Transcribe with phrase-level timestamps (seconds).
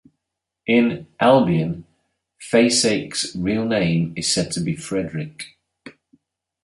[0.65, 1.85] In "Albion"
[2.39, 5.45] Faceache's real name is said to be "Frederick".